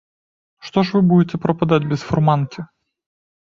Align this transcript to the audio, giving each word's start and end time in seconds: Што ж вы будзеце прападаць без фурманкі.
Што 0.69 0.83
ж 0.87 0.93
вы 0.95 1.01
будзеце 1.11 1.37
прападаць 1.45 1.81
без 1.93 2.01
фурманкі. 2.09 2.61